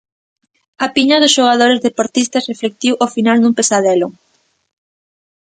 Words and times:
A 0.85 0.87
piña 0.95 1.21
dos 1.21 1.35
xogadores 1.37 1.83
deportivistas 1.87 2.47
reflectiu 2.51 2.93
o 3.05 3.07
final 3.15 3.37
dun 3.39 3.53
pesadelo. 3.59 4.07